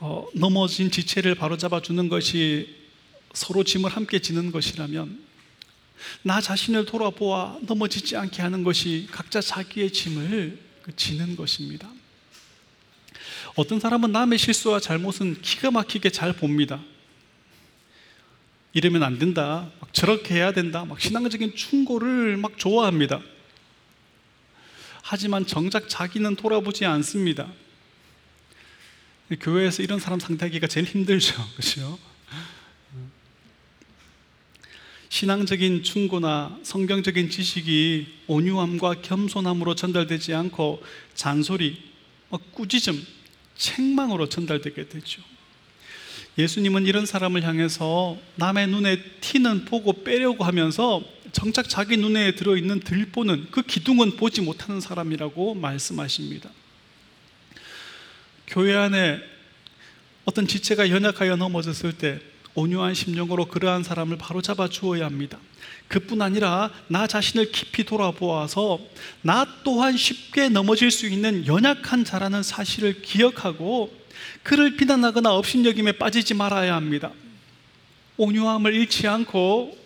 [0.00, 2.74] 어, 넘어진 지체를 바로잡아 주는 것이
[3.34, 5.26] 서로 짐을 함께 지는 것이라면
[6.22, 11.88] 나 자신을 돌아보아 넘어지지 않게 하는 것이 각자 자기의 짐을 그 지는 것입니다.
[13.56, 16.80] 어떤 사람은 남의 실수와 잘못은 기가 막히게 잘 봅니다.
[18.72, 19.70] 이러면 안 된다.
[19.80, 20.84] 막 저렇게 해야 된다.
[20.84, 23.20] 막 신앙적인 충고를 막 좋아합니다.
[25.02, 27.50] 하지만 정작 자기는 돌아보지 않습니다.
[29.40, 31.34] 교회에서 이런 사람 상대하기가 제일 힘들죠.
[31.56, 31.98] 그렇죠?
[35.10, 40.82] 신앙적인 충고나 성경적인 지식이 온유함과 겸손함으로 전달되지 않고
[41.14, 41.82] 잔소리,
[42.28, 43.04] 뭐 꾸짖음,
[43.56, 45.22] 책망으로 전달되게 되죠.
[46.38, 53.48] 예수님은 이런 사람을 향해서 남의 눈에 티는 보고 빼려고 하면서 정작 자기 눈에 들어있는 들보는
[53.50, 56.48] 그 기둥은 보지 못하는 사람이라고 말씀하십니다.
[58.46, 59.18] 교회 안에
[60.24, 62.20] 어떤 지체가 연약하여 넘어졌을 때
[62.54, 65.38] 온유한 심령으로 그러한 사람을 바로 잡아 주어야 합니다.
[65.88, 68.78] 그뿐 아니라 나 자신을 깊이 돌아보아서
[69.22, 73.97] 나 또한 쉽게 넘어질 수 있는 연약한 자라는 사실을 기억하고
[74.48, 77.12] 그를 비난하거나 업신여김에 빠지지 말아야 합니다.
[78.16, 79.76] 온유함을 잃지 않고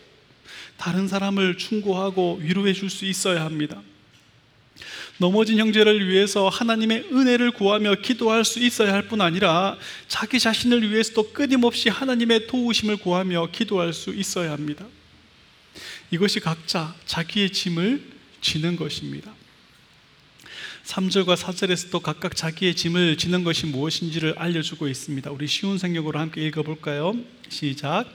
[0.77, 3.83] 다른 사람을 충고하고 위로해 줄 수 있어야 합니다.
[5.19, 11.33] 넘어진 형제를 위해서 하나님의 은혜를 구하며 기도할 수 있어야 할 뿐 아니라 자기 자신을 위해서도
[11.33, 14.87] 끊임없이 하나님의 도우심을 구하며 기도할 수 있어야 합니다.
[16.13, 18.01] 이것이 각자 자기의 짐을
[18.41, 19.33] 지는 것입니다.
[20.85, 25.31] 3절과 4절에서도 각각 자기의 짐을 지는 것이 무엇인지를 알려주고 있습니다.
[25.31, 27.15] 우리 쉬운 성경으로 함께 읽어볼까요?
[27.49, 28.07] 시작.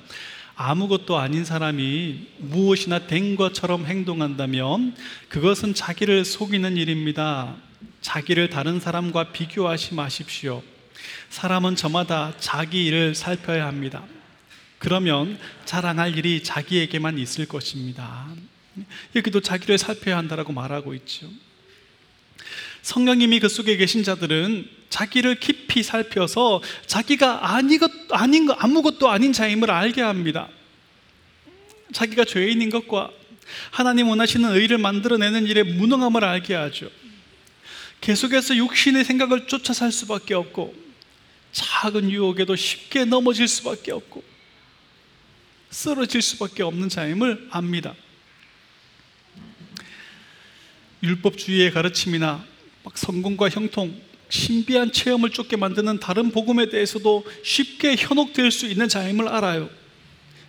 [0.55, 4.95] 아무것도 아닌 사람이 무엇이나 된 것처럼 행동한다면
[5.29, 7.55] 그것은 자기를 속이는 일입니다.
[8.01, 10.63] 자기를 다른 사람과 비교하지 마십시오.
[11.29, 14.03] 사람은 저마다 자기 일을 살펴야 합니다.
[14.79, 18.27] 그러면 자랑할 일이 자기에게만 있을 것입니다.
[19.15, 21.29] 여기도 자기를 살펴야 한다라고 말하고 있죠.
[22.87, 29.33] 성령님이 그 속에 계신 자들은 자기를 깊이 살펴서 자기가 아니 것, 아닌 것, 아무것도 아닌
[29.33, 30.47] 자임을 알게 합니다.
[31.91, 33.11] 자기가 죄인인 것과
[33.71, 36.89] 하나님 원하시는 의를 만들어내는 일에 무능함을 알게 하죠.
[37.99, 40.73] 계속해서 육신의 생각을 쫓아 살 수밖에 없고
[41.51, 44.23] 작은 유혹에도 쉽게 넘어질 수밖에 없고
[45.71, 47.93] 쓰러질 수밖에 없는 자임을 압니다.
[51.03, 52.55] 율법주의의 가르침이나
[52.95, 59.69] 성공과 형통, 신비한 체험을 쫓게 만드는 다른 복음에 대해서도 쉽게 현혹될 수 있는 자임을 알아요.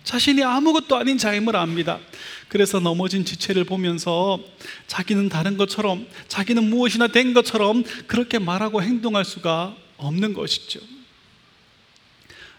[0.03, 1.99] 자신이 아무것도 아닌 자임을 압니다.
[2.47, 4.39] 그래서 넘어진 지체를 보면서
[4.87, 10.79] 자기는 다른 것처럼, 자기는 무엇이나 된 것처럼 그렇게 말하고 행동할 수가 없는 것이죠.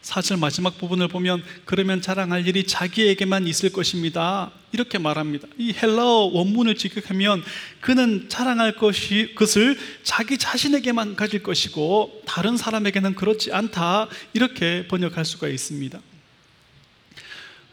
[0.03, 4.53] 사절 마지막 부분을 보면 그러면 자랑할 일이 자기에게만 있을 것입니다.
[4.73, 5.49] 이렇게 말합니다.
[5.59, 7.43] 이 헬라어 원문을 직역하면
[7.81, 14.09] 그는 자랑할 것이 것을 자기 자신에게만 가질 것이고 다른 사람에게는 그렇지 않다.
[14.33, 16.01] 이렇게 번역할 수가 있습니다.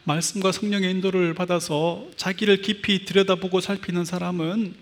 [0.04, 4.74] 말씀과 성령의 인도를 받아서 자기를 깊이 들여다보고 살피는 사람은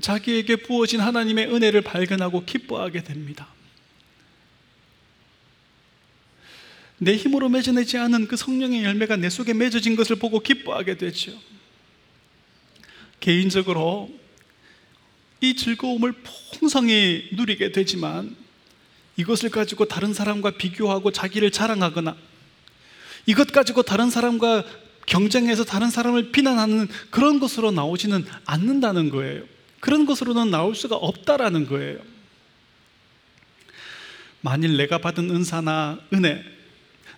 [0.00, 3.48] 자기에게 부어진 하나님의 은혜를 발견하고 기뻐하게 됩니다.
[6.98, 11.32] 내 힘으로 맺어내지 않은 그 성령의 열매가 내 속에 맺어진 것을 보고 기뻐하게 되죠.
[13.20, 14.10] 개인적으로
[15.40, 16.14] 이 즐거움을
[16.58, 18.34] 풍성히 누리게 되지만
[19.16, 22.16] 이것을 가지고 다른 사람과 비교하고 자기를 자랑하거나
[23.26, 24.64] 이것 가지고 다른 사람과
[25.06, 29.44] 경쟁해서 다른 사람을 비난하는 그런 것으로 나오지는 않는다는 거예요.
[29.80, 31.98] 그런 것으로는 나올 수가 없다라는 거예요.
[34.40, 36.55] 만일 내가 받은 은사나 은혜,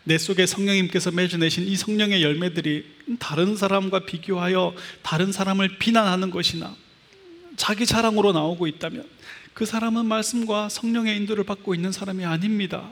[0.09, 2.83] 내 속에 성령님께서 맺어내신 이 성령의 열매들이
[3.19, 6.75] 다른 사람과 비교하여 다른 사람을 비난하는 것이나
[7.59, 9.07] 자기 자랑으로 나오고 있다면
[9.53, 12.89] 그 사람은 말씀과 성령의 인도를 받고 있는 사람이 아닙니다.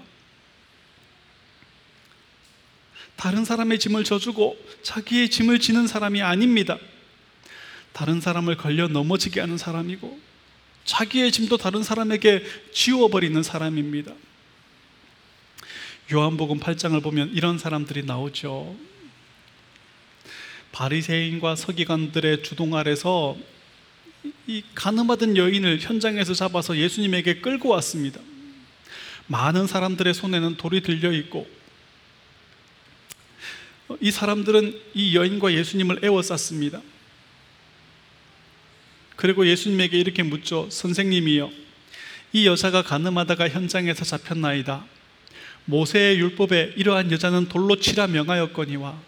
[3.16, 6.76] 다른 사람의 짐을 져주고 자기의 짐을 지는 사람이 아닙니다.
[7.94, 10.20] 다른 사람을 걸려 넘어지게 하는 사람이고
[10.85, 14.12] 자기의 짐도 다른 사람에게 지워버리는 사람입니다.
[16.12, 18.77] 요한복음 8장을 보면 이런 사람들이 나오죠.
[20.71, 23.37] 바리새인과 서기관들의 주동 아래서
[24.47, 28.21] 이 가늠하던 여인을 현장에서 잡아서 예수님에게 끌고 왔습니다.
[29.27, 31.49] 많은 사람들의 손에는 돌이 들려 있고
[34.01, 36.83] 이 사람들은 이 여인과 예수님을 애워쌌습니다.
[39.16, 40.69] 그리고 예수님에게 이렇게 묻죠.
[40.71, 41.51] 선생님이요.
[42.33, 44.85] 이 여자가 가늠하다가 현장에서 잡혔나이다.
[45.66, 48.98] 모세의 율법에 이러한 여자는 돌로 치라 명하였거니와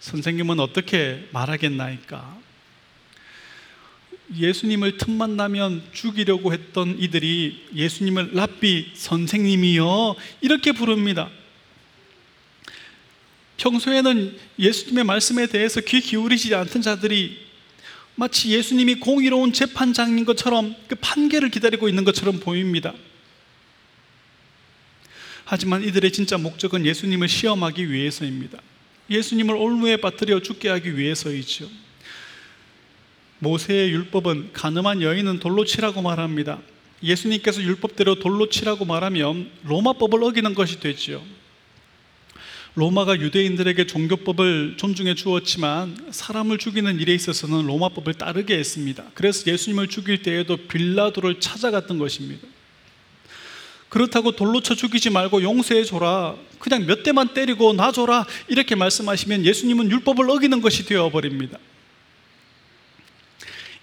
[0.00, 2.38] 선생님은 어떻게 말하겠나이까?
[4.36, 11.30] 예수님을 틈만 나면 죽이려고 했던 이들이 예수님을 랍비 선생님이요 이렇게 부릅니다.
[13.58, 17.38] 평소에는 예수님의 말씀에 대해서 귀 기울이지 않던 자들이
[18.16, 22.92] 마치 예수님이 공의로운 재판장인 것처럼 그 판결을 기다리고 있는 것처럼 보입니다.
[25.44, 28.58] 하지만 이들의 진짜 목적은 예수님을 시험하기 위해서입니다.
[29.10, 31.68] 예수님을 올무에 빠뜨려 죽게 하기 위해서이죠.
[33.40, 36.60] 모세의 율법은 가늠한 여인은 돌로 치라고 말합니다.
[37.02, 41.24] 예수님께서 율법대로 돌로 치라고 말하면 로마법을 어기는 것이 되죠.
[42.74, 49.04] 로마가 유대인들에게 종교법을 존중해 주었지만 사람을 죽이는 일에 있어서는 로마법을 따르게 했습니다.
[49.12, 52.46] 그래서 예수님을 죽일 때에도 빌라도를 찾아갔던 것입니다.
[53.92, 56.34] 그렇다고 돌로 쳐 죽이지 말고 용서해 줘라.
[56.58, 58.26] 그냥 몇 대만 때리고 놔줘라.
[58.48, 61.58] 이렇게 말씀하시면 예수님은 율법을 어기는 것이 되어 버립니다.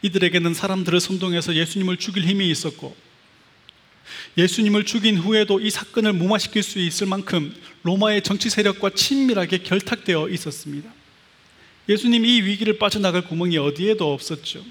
[0.01, 2.95] 이들에게는 사람들을 선동해서 예수님을 죽일 힘이 있었고
[4.35, 10.91] 예수님을 죽인 후에도 이 사건을 무마시킬 수 있을 만큼 로마의 정치 세력과 친밀하게 결탁되어 있었습니다.
[11.87, 14.63] 예수님 이 위기를 빠져나갈 구멍이 어디에도 없었죠.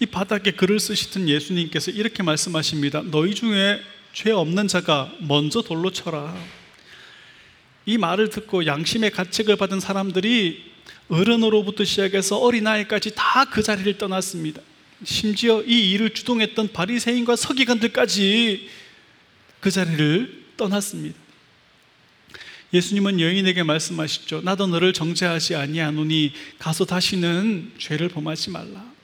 [0.00, 3.02] 이 바닥에 글을 쓰시던 예수님께서 이렇게 말씀하십니다.
[3.10, 3.80] 너희 중에
[4.12, 6.36] 죄 없는 자가 먼저 돌로 쳐라.
[7.86, 10.64] 이 말을 듣고 양심의 가책을 받은 사람들이
[11.08, 14.60] 어른으로부터 시작해서 어린아이까지 다 그 자리를 떠났습니다.
[15.04, 18.68] 심지어 이 일을 주동했던 바리새인과 서기관들까지
[19.60, 21.18] 그 자리를 떠났습니다.
[22.72, 24.42] 예수님은 여인에게 말씀하시죠.
[24.42, 28.95] 나도 너를 정죄하지 아니하노니 가서 다시는 죄를 범하지 말라.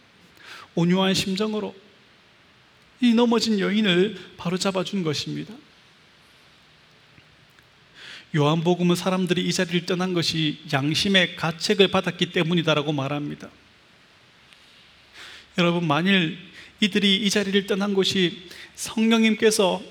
[0.75, 1.75] 온유한 심정으로
[3.01, 5.55] 이 넘어진 여인을 바로 잡아 준 것입니다.
[8.35, 13.51] 요한복음은 사람들이 이 자리를 떠난 것이 양심의 가책을 받았기 때문이다라고 말합니다.
[15.59, 16.39] 여러분, 만일
[16.81, 19.83] 이들이 이 자리를 떠난 것이 성령님께서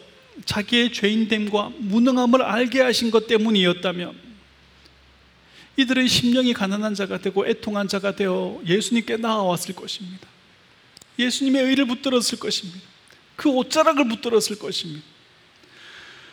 [0.46, 4.32] 자기의 죄인됨과 무능함을 알게 하신 것 때문이었다면
[5.78, 10.28] 이들의 심령이 가난한 자가 되고 애통한 자가 되어 예수님께 나아왔을 것입니다.
[11.20, 12.80] 예수님의 의를 붙들었을 것입니다.
[13.36, 15.04] 그 옷자락을 붙들었을 것입니다.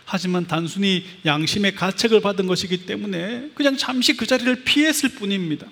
[0.05, 5.66] 하지만 단순히 양심의 가책을 받은 것이기 때문에 그냥 잠시 그 자리를 피했을 뿐입니다.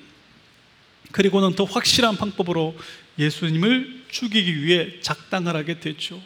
[1.12, 2.76] 그리고는 더 확실한 방법으로
[3.18, 6.22] 예수님을 죽이기 위해 작당을 하게 됐죠.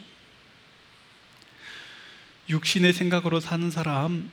[2.49, 4.29] 육신의 생각으로 사는 사람,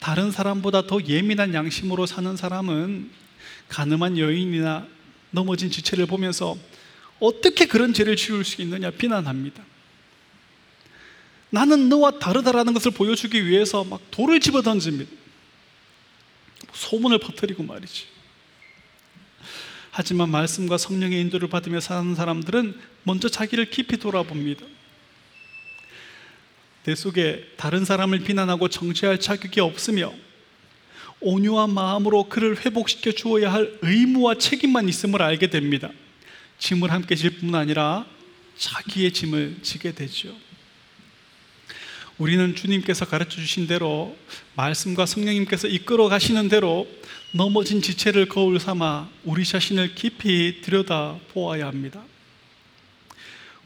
[0.00, 3.10] 다른 사람보다 더 예민한 양심으로 사는 사람은
[3.68, 4.86] 가늠한 여인이나
[5.30, 6.56] 넘어진 지체를 보면서
[7.20, 9.64] 어떻게 그런 죄를 지을 수 있느냐 비난합니다.
[11.50, 15.10] 나는 너와 다르다라는 것을 보여주기 위해서 막 돌을 집어 던집니다.
[16.72, 18.04] 소문을 퍼뜨리고 말이지.
[19.90, 24.66] 하지만 말씀과 성령의 인도를 받으며 사는 사람들은 먼저 자기를 깊이 돌아봅니다.
[26.84, 30.12] 내 속에 다른 사람을 비난하고 정죄할 자격이 없으며
[31.20, 35.90] 온유한 마음으로 그를 회복시켜 주어야 할 의무와 책임만 있음을 알게 됩니다.
[36.58, 38.06] 짐을 함께 질 뿐 아니라
[38.56, 40.34] 자기의 짐을 지게 되죠.
[42.18, 44.16] 우리는 주님께서 가르쳐 주신 대로
[44.54, 46.88] 말씀과 성령님께서 이끌어 가시는 대로
[47.32, 52.02] 넘어진 지체를 거울 삼아 우리 자신을 깊이 들여다 보아야 합니다.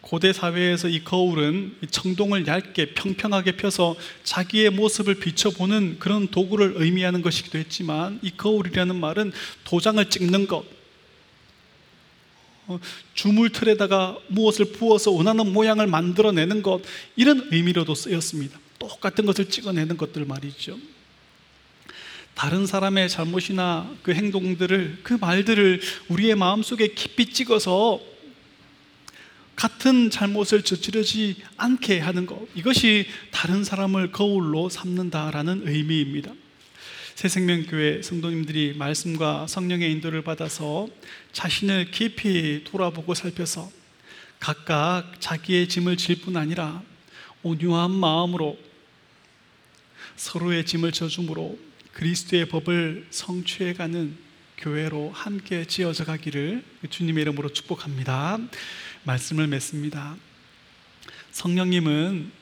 [0.01, 7.59] 고대 사회에서 이 거울은 청동을 얇게 평평하게 펴서 자기의 모습을 비춰보는 그런 도구를 의미하는 것이기도
[7.59, 9.31] 했지만 이 거울이라는 말은
[9.63, 10.65] 도장을 찍는 것, 어,
[13.15, 16.83] 주물틀에다가 무엇을 부어서 원하는 모양을 만들어내는 것
[17.17, 18.59] 이런 의미로도 쓰였습니다.
[18.79, 20.79] 똑같은 것을 찍어내는 것들 말이죠.
[22.35, 28.01] 다른 사람의 잘못이나 그 행동들을 그 말들을 우리의 마음속에 깊이 찍어서
[29.57, 36.33] 같은 잘못을 저지르지 않게 하는 것 이것이 다른 사람을 거울로 삼는다라는 의미입니다.
[37.21, 40.89] 새생명교회 성도님들이 말씀과 성령의 인도를 받아서
[41.33, 43.71] 자신을 깊이 돌아보고 살펴서
[44.39, 46.83] 각각 자기의 짐을 질 뿐 아니라
[47.43, 48.59] 온유한 마음으로
[50.17, 51.59] 서로의 짐을 져줌으로
[51.93, 54.17] 그리스도의 법을 성취해가는
[54.57, 58.39] 교회로 함께 지어져 가기를 주님의 이름으로 축복합니다.
[59.05, 60.17] 말씀을 맺습니다.
[61.33, 62.40] 성령님은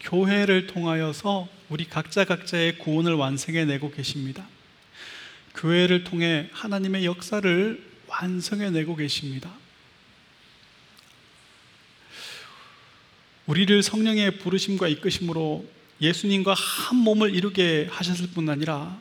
[0.00, 4.46] 교회를 통하여서 우리 각자 각자의 구원을 완성해 내고 계십니다.
[5.54, 9.52] 교회를 통해 하나님의 역사를 완성해 내고 계십니다.
[13.46, 15.64] 우리를 성령의 부르심과 이끄심으로
[16.00, 19.00] 예수님과 한 몸을 이루게 하셨을 뿐 아니라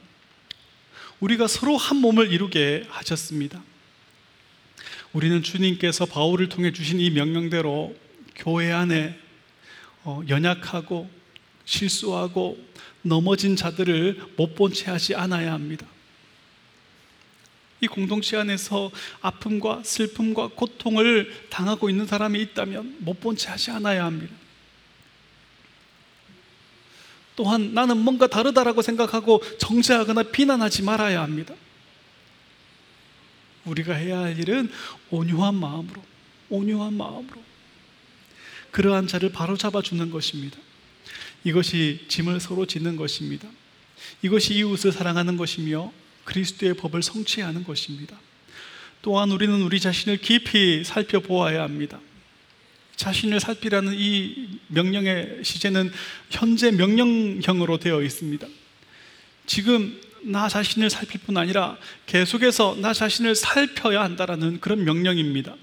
[1.20, 3.62] 우리가 서로 한 몸을 이루게 하셨습니다.
[5.14, 7.96] 우리는 주님께서 바울을 통해 주신 이 명령대로
[8.36, 9.25] 교회 안에 어,
[10.06, 11.10] 연약하고
[11.66, 12.58] 실수하고
[13.02, 15.86] 넘어진 자들을 못 본 채 하지 않아야 합니다.
[17.82, 18.92] 이 공동체 안에서
[19.22, 24.34] 아픔과 슬픔과 고통을 당하고 있는 사람이 있다면 못 본 채 하지 않아야 합니다.
[27.36, 31.54] 또한 나는 뭔가 다르다라고 생각하고 정죄하거나 비난하지 말아야 합니다.
[33.66, 34.72] 우리가 해야 할 일은
[35.10, 36.02] 온유한 마음으로,
[36.50, 37.44] 온유한 마음으로
[38.76, 40.58] 그러한 자를 바로잡아 주는 것입니다.
[41.46, 43.48] 이것이 짐을 서로 짓는 것입니다.
[44.22, 45.94] 이것이 이웃을 사랑하는 것이며
[46.26, 48.20] 그리스도의 법을 성취하는 것입니다.
[49.02, 52.02] 또한 우리는 우리 자신을 깊이 살펴보아야 합니다.
[52.98, 55.90] 자신을 살피라는 이 명령의 시제는
[56.30, 58.46] 현재 명령형으로 되어 있습니다.
[59.46, 65.56] 지금 나 자신을 살필 뿐 아니라 계속해서 나 자신을 살펴야 한다라는 그런 명령입니다.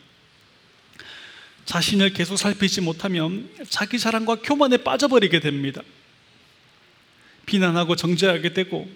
[1.72, 5.80] 자신을 계속 살피지 못하면 자기 자랑과 교만에 빠져버리게 됩니다.
[7.46, 8.86] 비난하고 정죄하게 되고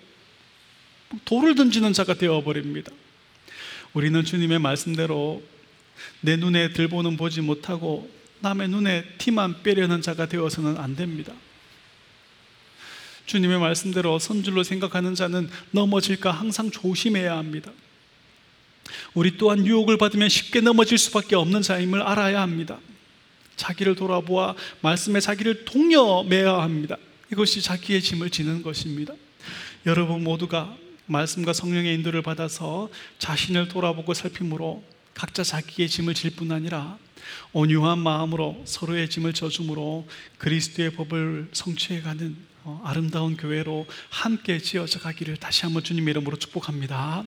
[1.25, 2.93] 돌을 던지는 자가 되어버립니다.
[3.95, 5.43] 우리는 주님의 말씀대로
[6.21, 8.11] 내 눈에 들보는 보지 못하고
[8.41, 11.33] 남의 눈에 티만 빼려는 자가 되어서는 안 됩니다.
[13.25, 17.73] 주님의 말씀대로 선줄로 생각하는 자는 넘어질까 항상 조심해야 합니다.
[19.15, 22.79] 우리 또한 유혹을 받으면 쉽게 넘어질 수밖에 없는 자임을 알아야 합니다.
[23.57, 26.97] 자기를 돌아보아 말씀에 자기를 동여매야 합니다.
[27.33, 29.15] 이것이 자기의 짐을 지는 것입니다.
[29.87, 30.77] 여러분 모두가
[31.07, 34.83] 말씀과 성령의 인도를 받아서 자신을 돌아보고 살핌으로
[35.15, 36.99] 각자 자기의 짐을 질 뿐 아니라
[37.53, 40.07] 온유한 마음으로 서로의 짐을 져줌으로
[40.39, 47.26] 그리스도의 법을 성취해가는 어, 아름다운 교회로 함께 지어져 가기를 다시 한번 주님의 이름으로 축복합니다.